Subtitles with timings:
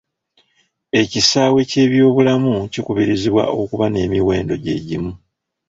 [1.01, 5.11] Ekisaawe ky'ebyobulamu kikubirizibwa okuba n'emiwendo gye gimu.